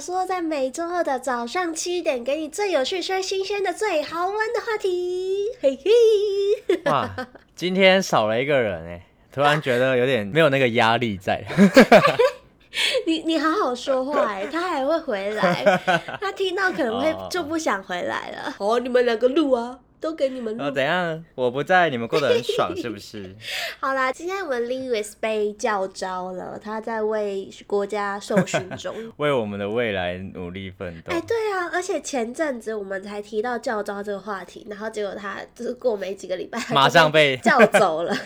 [0.00, 5.44] 说，在每周二的早上七点，给你最有趣、最新鲜的、最好玩的话题。
[5.60, 7.10] 嘿嘿，哇，
[7.54, 11.44] 今天少了一个人哎，突然觉得有点没有那个压力在。
[13.04, 15.80] 你你好好说话哎，他还会回来，
[16.18, 18.54] 他听到可能会就不想回来了。
[18.58, 19.78] 哦，你们两个录啊。
[20.00, 20.64] 都给你们录。
[20.64, 21.24] 哦，怎样？
[21.34, 23.36] 我不在，你们过得很爽，是不是？
[23.78, 31.12] 好啦，今天我们 Lewis 被叫招了，他在为国家受训中， 为我们的未来努力奋斗。
[31.12, 38.16] 哎，对啊，而且前阵子我们才提到叫招这个话题，然后结果他就是过没几个礼拜，马上被叫走了。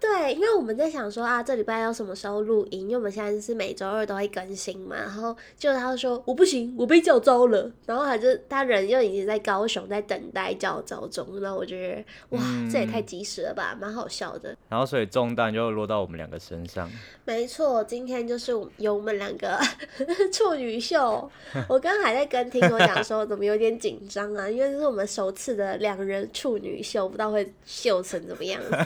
[0.00, 2.82] 对， 因为我们在想说啊，这礼拜要什么时候录音？
[2.82, 4.96] 因为我们现在是每周二都会更新嘛。
[4.96, 7.70] 然后就他说我不行，我被叫招了。
[7.86, 11.40] 然后他就他人又已经在高雄，在等待叫招中。
[11.40, 14.56] 然后我觉得哇，嗯、这也太及时了吧，蛮好笑的。
[14.68, 16.90] 然后所以重担就落到我们两个身上。
[17.24, 19.58] 没错，今天就是由我们两个
[20.32, 21.30] 处女秀。
[21.68, 24.48] 我刚刚还在跟听我讲说，怎么有点紧张啊？
[24.48, 28.76] 因为这是我们首次的两人处女秀，不知道会秀成怎么样子。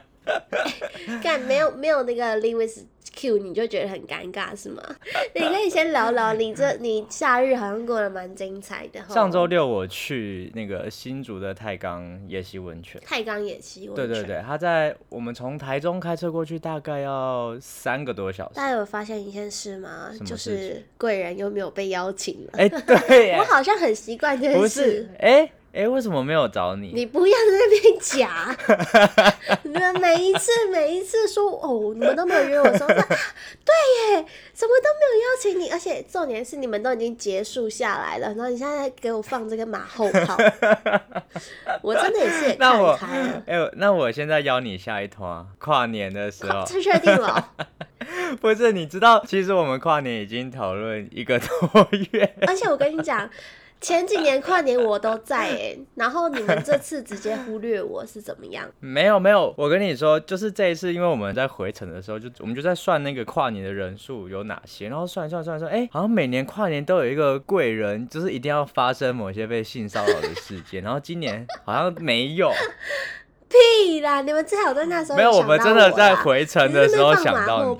[1.22, 2.84] 干没有没有那个 Lewis
[3.16, 4.82] Q，你就觉得很尴尬是吗？
[5.34, 9.00] 你可以先聊聊你这你夏日好像过得蛮精彩的。
[9.08, 13.00] 上周六我去那个新竹的太钢野溪温泉。
[13.04, 14.08] 太钢野溪温泉。
[14.08, 18.54] 对对对，他在我们从台中开车过去大概要三个多小时。
[18.54, 20.10] 大家有发现一件事吗？
[20.24, 22.50] 就是贵人又没有被邀请了。
[22.54, 24.58] 哎、欸，对， 我好像很习惯这件事。
[24.58, 25.52] 不是，哎、欸。
[25.74, 26.92] 哎、欸，为什么没有找你？
[26.94, 28.56] 你不要在那边假！
[29.64, 35.68] 你们每一次每一次说哦，你们都没有约我说， 对耶，怎么都没有邀请你？
[35.70, 40.36] 而且重点是你们都已经结束下来了，然后你现在给我放这个马后炮，
[41.82, 43.42] 我真的也是也看开了。
[43.44, 47.52] 哎、欸，那我现在邀你下一团跨年的时候，这确定了？
[48.40, 53.28] 不是，你知道，其实我们跨年已经讨论一个多月，而且我跟你讲。
[53.84, 58.66] 前几年跨年我都在哎，然后你们这次直接忽略我是怎么样？
[58.80, 72.50] 没有没有，我跟你说，就是这一次，因为我们在回程的时候，就我们就在算那个跨年的人数有哪些，然后算算算算，哎，好像每年跨年都有一个贵人，就是一定要发生某些被性骚扰的事件，然后今年好像没有。
[73.46, 74.20] 屁啦！
[74.22, 77.78] 你们最好在那时候没有，我们真的在回程的时候想到你。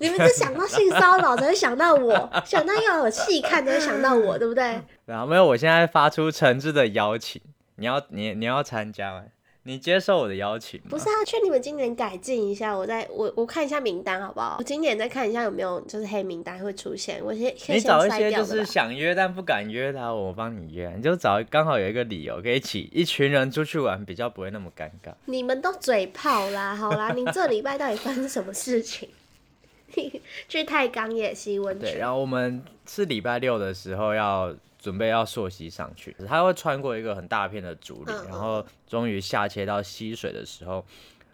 [0.00, 4.80] 你们是想到性骚扰才会想到我， 想到要有戏看才会想到我，对不对？
[5.06, 7.40] 然后没有，我现在发出诚挚的邀请，
[7.76, 9.24] 你要你你要参加吗？
[9.66, 10.88] 你接受我的邀请吗？
[10.90, 12.76] 不是啊，劝你们今年改进一下。
[12.76, 14.56] 我再我我看一下名单好不好？
[14.58, 17.18] 我今年再看一下有没有就是黑名单会出现。
[17.24, 20.92] 我先你找一些就是想约但不敢约他，我帮你约。
[20.94, 25.14] 你就找刚好有一个理由可以一起一群人出去玩，比较不会那么尴尬。
[25.24, 29.08] 你们都嘴炮啦，好啦，你这礼拜到底发生什么事情？
[30.46, 31.92] 去太钢野溪温泉。
[31.92, 34.54] 对，然后我们是礼拜六的时候要。
[34.84, 40.84] 准备要溯溪上去，它会穿过一个很大片的竹林，嗯、然后终于下切到溪水的时候，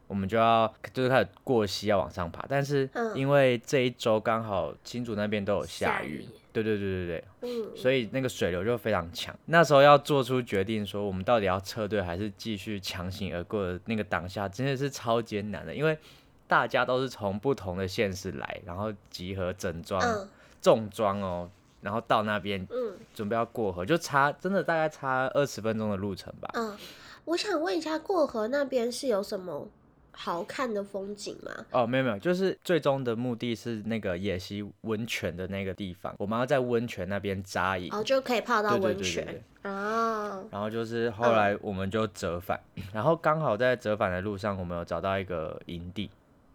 [0.06, 2.46] 我们就要就是开始过溪要往上爬。
[2.48, 9.36] 但是因为这一周刚好青竹那边都有下雨，对对对对对，嗯、所以那个水流就非常强。
[9.46, 15.98] 那时候要做出决定，说我们到底要撤队还是继续强行而过的那个当下，真的是超艰难的，因为
[16.46, 20.28] 大家都是从不同的县市来，然后集合整装、嗯、
[20.62, 21.50] 重装哦。
[21.80, 26.50] 然后到那边，嗯，准备要过河，就差真的大概差二十分钟的路程吧。
[26.54, 26.76] 嗯，
[27.24, 29.68] 我想问一下，过河那边是有什么
[30.12, 31.64] 好看的风景吗？
[31.70, 39.24] 哦，没有没有，就是最终的目的是那个野溪温泉的那个地方，我们要在温泉那边扎营，哦，就可以泡到温泉。
[39.24, 39.72] 对对对对对。
[39.72, 40.44] 哦。
[40.50, 46.10] 然后就是后来我们就折返，嗯、 然后刚好在折返的路上，我们有找到一个营地，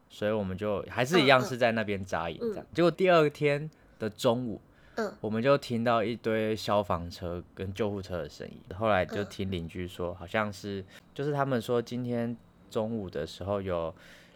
[0.09, 2.57] 所以我们就还是一样是在那边扎营这样。
[2.57, 4.61] 嗯嗯、结果第二天的中午。
[4.95, 8.57] 嗯，我们就听到一堆消防车跟救护车的声音。
[8.77, 10.83] 后来就听邻居说，好像是
[11.13, 12.35] 就是他们说今天
[12.69, 13.93] 中午的时候有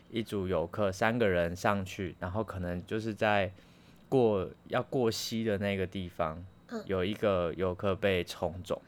[0.10, 3.52] 一组游客三个人上去，然后可能就是在
[4.10, 6.44] 过要过溪的那个地方，
[6.86, 8.82] 有一个游客被冲走，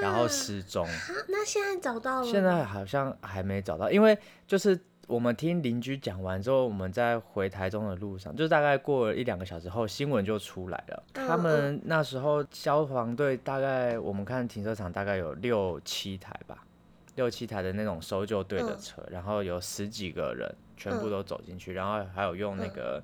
[0.00, 0.86] 然后失踪。
[1.28, 2.26] 那现在找到了？
[2.26, 4.78] 现在好像还没找到，因为就是。
[5.06, 11.02] 我们听邻居讲完之后，我们在回台中的路上，就大概过了一两个小时后，新闻就出来了。
[11.12, 16.64] 他们那时候消防队大概我们看停车场大概有六七台吧，
[17.16, 23.02] 六七台的那种搜救队的车，然后有十几个人全部都走进去，然后还有用那个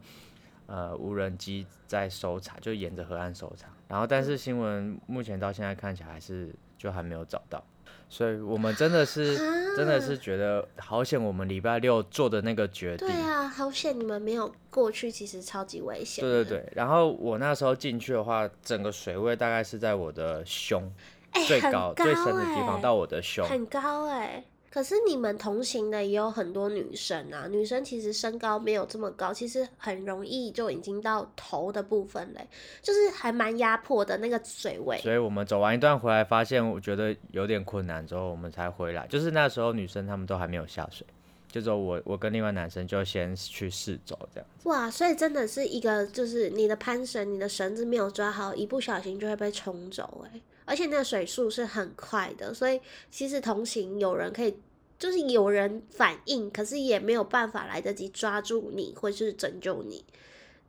[0.67, 3.69] 呃无人机在搜查，就沿着河岸搜查。
[3.88, 7.62] 然后但是新闻目前到现在看起来还是就还没有找到。
[8.08, 9.37] 所以我们真的是，
[9.76, 13.06] 真的是觉得好险，我们礼拜六做的那个决定。
[13.06, 16.25] 对啊，好险你们没有过去，其实超级危险。
[16.25, 20.92] 对对对，然后我那时候进去的话，整个水位大概是在我的胸，
[21.32, 24.44] 欸、最高，最深的地方到我的胸，很高哎、欸。
[24.72, 32.46] 可是你们同行的也有很多女生啊，女生其实身高没有这么高，其实很容易就已经到头的部分嘞，
[32.81, 34.96] 就是还蛮压迫的那个水位。
[34.99, 39.06] 所以我们走完一段回来，发现我觉得有点困难之后，我们才回来。
[39.08, 41.05] 就是那时候女生她们都还没有下水，
[41.50, 44.49] 就说我我跟另外男生就先去试走这样。
[44.64, 50.40] 哇，所以真的是一个就是你的攀绳，你的绳子没有抓好，一不小心就会被冲走哎。
[50.70, 52.81] 而且那个水速是很快的，所以
[53.11, 54.55] 其实同行有人可以，
[55.00, 60.05] 就是有人反应，可是也没有办法来得及抓住你或是拯救你。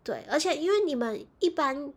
[0.04, 1.94] 对，而且因为你们一般，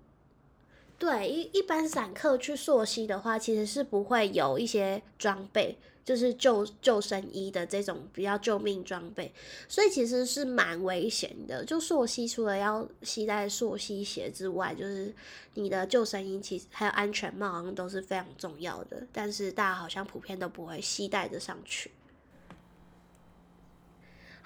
[0.99, 5.79] 对一一般散客去溯溪的话，其实是不会有一些装备。
[6.05, 9.33] 就是救救生衣的这种比较救命装备，
[9.67, 11.65] 所以其实是蛮危险的。
[11.65, 15.15] 就溯溪除了要携带溯溪鞋之外，就是
[15.55, 21.91] 你的救生衣其实还有安全帽好像都是非常重要的，但是大家好像普遍都不会系带着上去。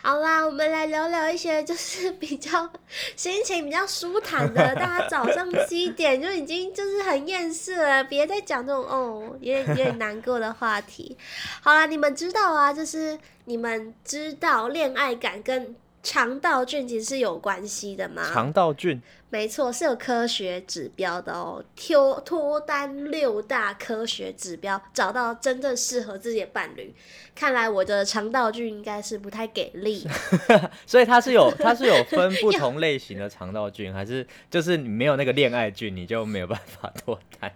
[0.01, 2.71] 好啦，我们来聊聊一些就是比较
[3.17, 4.75] 心情比较舒坦的。
[4.77, 11.17] 大家早上七点就已经就是很厌世了，别再讲这种哦，有点有点难过的话题。
[11.61, 18.23] 好啦，你们知道啊，就是你们知道恋爱感跟肠道菌其实是有关系的吗？
[18.33, 19.01] 肠道菌。
[19.31, 21.63] 没错，是有科学指标的哦。
[21.77, 26.95] 脱脱单六大科学指标，找到真正适合自己的伴侣。
[27.35, 30.07] 看来我的肠道菌应该是不太给力。
[30.87, 37.53] 所以它是有， 它是有分不同类型的肠道菌，还是就是你没有那个恋爱菌，你就没有办法脱单？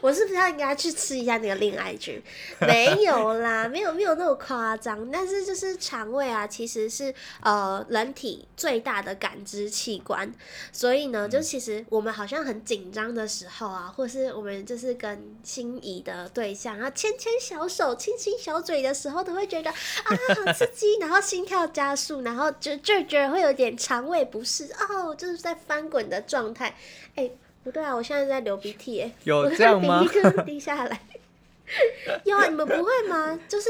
[0.00, 2.22] 我是不是要应该去吃一下那个恋爱菌？
[2.60, 5.10] 没有啦，没有没有那么夸张。
[5.10, 10.32] 但是就是肠胃啊，其实是呃人体最大的感知器官。
[10.72, 19.76] 所以呢，就其实我们好像很紧张的时候啊，或是我们就是跟心仪的对象啊牵牵小手、亲亲小嘴的时候，都会觉得啊
[20.44, 26.68] 好刺激， 然后心跳加速，然后就就觉得会有点肠胃不适哦，就是在翻滚的状态，
[27.14, 27.38] 哎、欸。
[27.66, 30.00] 不对啊，我现在在流鼻涕哎，有这样吗？
[30.00, 31.00] 鼻涕滴下来，
[32.22, 33.36] 有啊，你们不会吗？
[33.48, 33.68] 就是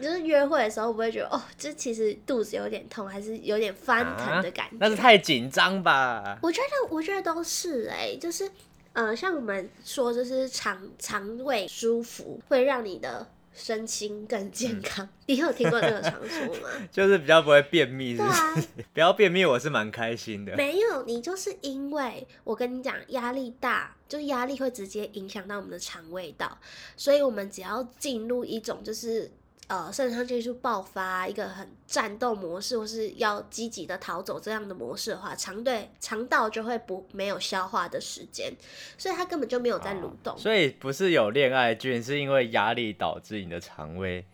[0.00, 4.76] 就是约会的时候，不会觉得哦，这其实肚子有点痛，还是有点翻腾的感觉？
[4.76, 6.38] 啊、那是太紧张吧？
[6.40, 8.48] 我觉得，我觉得都是哎，就是
[8.92, 13.26] 呃，像我们说，就是肠肠胃舒服会让你的。
[13.54, 16.68] 身心更健康，嗯、你有听过这个传说吗？
[16.90, 18.40] 就是比较不会便秘是不是？
[18.40, 20.56] 对啊， 不要便秘，我是蛮开心的。
[20.56, 26.58] 没有，你就是因为我跟你讲，压力大，就是压力会直接影响到我们的肠胃道，
[26.96, 29.30] 所以我们只要进入一种就是。
[29.72, 38.52] 呃，肾上腺素爆发，一个很战斗模式，或是要积极的逃走这样的模式的话，肠对肠道就会不没有消化的时间，
[38.98, 40.34] 所以它根本就没有在蠕动。
[40.34, 44.26] 哦，所以不是有恋爱菌，是因为压力导致你的肠胃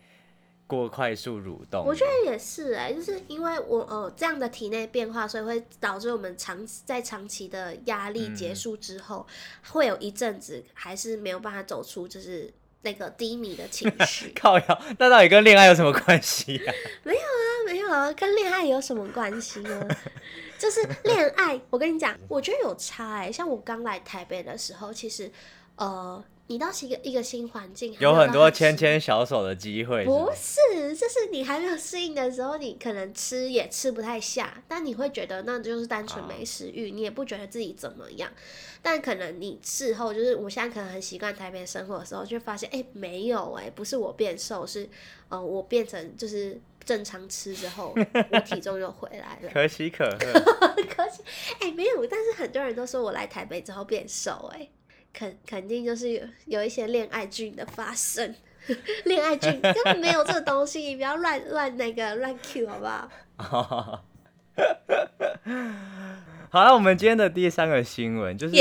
[0.67, 1.85] 过快速蠕动。
[1.85, 12.53] 我觉得也是哎，就是因为我呃这样的体内变化，所以会导致我们长在长期的压力结束之后，嗯、会有一阵子还是没有办法走出，就是。
[12.81, 16.73] 那个低迷的情 绪，靠呀，那到底跟恋爱有什么关系呀？
[17.03, 19.87] 没有啊，没有啊，跟恋爱有什么关系呢？
[20.57, 23.31] 就是恋爱，我跟你讲，我觉得有差哎、欸。
[23.31, 25.31] 像我刚来台北的时候，其实，
[25.75, 26.23] 呃。
[26.49, 30.03] 你到一个一个新环境，有很多牵牵小手的机会。
[30.03, 38.31] 不是，就是你还没有适应的时候，你可能吃也吃不太下，但你会觉得那就是单纯没食欲，你也不觉得自己怎么样。
[38.81, 44.89] 但可能你事后就是，我现在可能很习惯台北生活的时候，就发现哎、欸，没有哎、欸，不是我变瘦，是
[45.27, 47.93] 呃我变成就是正常吃之后，
[48.31, 49.51] 我体重又回来了。
[49.53, 50.17] 可喜可贺。
[50.89, 51.21] 可喜
[51.59, 54.71] 哎、欸，没有，但是很多人都说我来台北之后变瘦哎、欸。
[55.13, 58.35] 肯肯定就是有有一些恋爱菌的发生，
[59.05, 63.09] 恋爱菌根本没有这个东西，你不要乱乱那个乱 Q 好不好？
[66.51, 68.55] 好了，我们今天的第三个新闻就是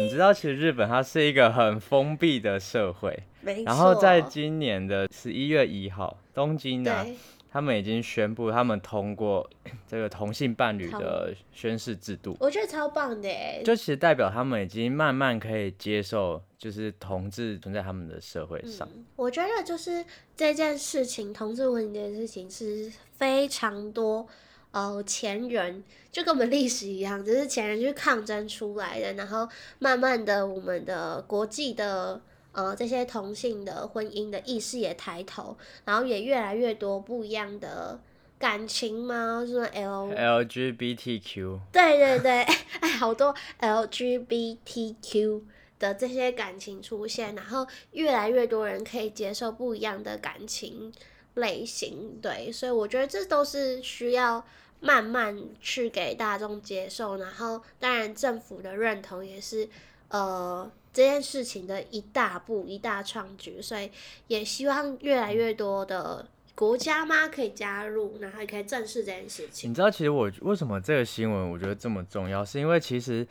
[0.00, 3.18] 你知道其实日本它是一个很封闭的社会。
[3.64, 7.06] 然后在今年的十一月一号，东京呢。
[7.52, 9.48] 他们已经宣布，他们通过
[9.88, 18.88] 这个同性伴侣的宣誓制度，我觉得超棒的诶，就其实代表他们已经慢慢可以接受，就是同志存在他们的社会上。
[18.94, 20.04] 嗯，我觉得就是
[20.36, 24.26] 这件事情，同志婚姻这件事情是非常多
[24.70, 29.48] 呃前人就跟我们历史一样，只是前人去抗争出来的，然后
[29.80, 32.20] 慢慢的我们的国际的。
[32.52, 38.00] 呃这些同性的婚姻的意识也抬头，然后也越来越多不一样的
[38.38, 39.44] 感情吗？
[39.46, 41.58] 就是 L LGBTQ？
[41.72, 42.42] 对对对，
[42.80, 45.42] 哎，好多 LGBTQ
[45.78, 50.92] 的这些感情出现，然后越来越多人可以接受不一样的感情
[51.34, 54.44] 类型，对，所以我觉得这都是需要
[54.80, 59.68] 慢慢去给大众接受，然后当然政府的认同也是
[60.08, 63.90] 呃这件事情的一大步一大创举，所以
[64.26, 69.70] 也希望越来越多的国家嘛可以加入，然后也可以正视这件事情。
[69.70, 73.26] 你知道其实我为什么这个新闻我觉得这么重要，是因为其实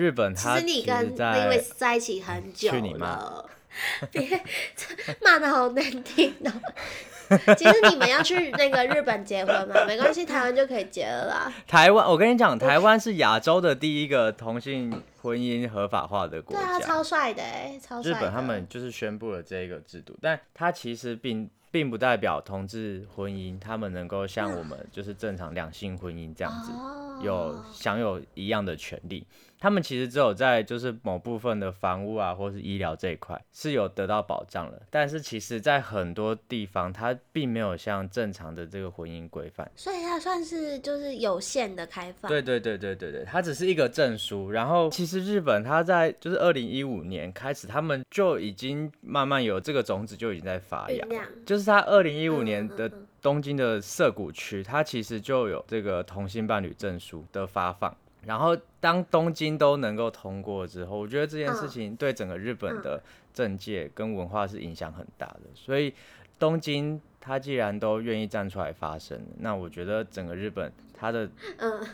[0.00, 3.44] 日本他其实你跟 Liwis 在一起很久了，
[4.10, 4.42] 别
[5.22, 6.52] 骂的好难听哦。
[7.56, 9.84] 其实你们要去那个日本结婚嘛？
[9.86, 11.52] 没关系，台湾就可以结了啦。
[11.68, 14.90] 台湾，我跟你讲，台湾是亚洲的第一个同性
[15.22, 16.64] 婚姻合法化的国家。
[16.64, 18.10] 对啊，超帅的哎，超帅。
[18.10, 26.72] 日本他们就是宣布了这个制度，但它其实并并不代表同志婚姻他们能够像我们就是正常两性婚姻这样子
[27.22, 29.26] 有享有一样的权利。
[29.62, 42.30] 他们其实只有在就是某部分的房屋啊，或是医疗这一块是有得到保障了，但是其实在很多地方，它并没有像正常的这个婚姻规范，所以它算是就是有限的开放。
[42.30, 44.50] 对对对对对对，它只是一个证书。
[44.50, 51.06] 然后其实日本它在就是二零一五年开始，他们就已经慢慢有这个种子就已经在发芽，
[51.44, 57.96] 就是它二零一五年的东京的涩谷区，它其实就有这个同性伴侣证书的发放。
[58.26, 63.02] 然后，当东京都能够通过之后，我觉得这件事情对整个日本的
[63.32, 65.40] 政界跟文化是影响很大的。
[65.54, 65.94] 所以，
[66.38, 71.26] 东京他既然都愿意站出来发声，那我觉得整个日本他的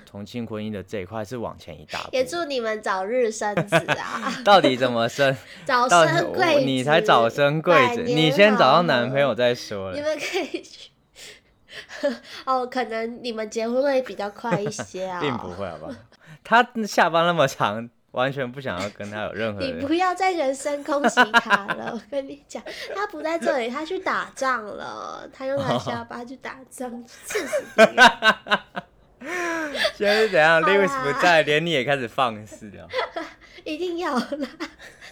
[0.04, 2.08] 同性婚姻的这一块是往前一大步。
[2.12, 4.32] 也祝你们早日生子啊！
[4.44, 5.32] 到底怎么生？
[5.64, 9.94] 早生贵子，你才早生贵子，你先找到男朋友再说了。
[9.94, 10.90] 你们可以去。
[12.44, 15.18] 哦，可能你们结婚会比较快一些啊。
[15.24, 15.92] 并不会，好不好？
[16.44, 19.60] 他下班那么长，完全不想要跟他有任何。
[19.60, 22.62] 你不要再人身攻击他了，我跟你讲，
[22.94, 27.96] 他不在这里，他去打仗了，他用他下班去打仗，刺死敌人。
[29.96, 32.86] 现在是怎样？Liwis 不在，连你也开始放肆了。
[33.64, 34.48] 一定要啦，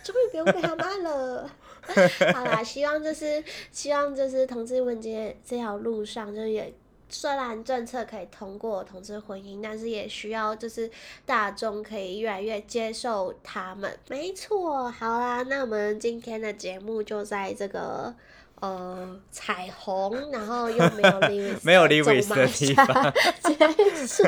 [0.04, 1.50] 终于不用被他骂了。
[2.34, 6.72] 好啦，希望就是希望就是同志婚姻这条路上，就是也。
[7.10, 10.90] 虽然政策可以通过同志婚姻，但是也需要就是
[11.24, 13.96] 大众可以越来越接受他们。
[14.08, 18.12] 没错，好啦，那我们今天的节目就在这个
[18.60, 24.22] 呃彩虹，然后又没有 Liwis 没有 Liwis 的地方 结束。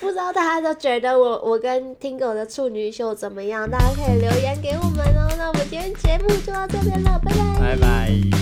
[0.00, 3.68] 不知道大家都觉得我我跟 Tingo 的处女秀怎么样？
[3.70, 5.28] 大家可以留言给我们哦。
[5.36, 7.60] 那我们今天节目就到这边了，拜拜。
[7.60, 8.41] 拜拜。